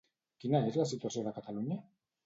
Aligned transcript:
Quina 0.45 0.61
és 0.71 0.79
la 0.81 0.87
situació 0.93 1.27
de 1.29 1.37
Catalunya? 1.39 1.83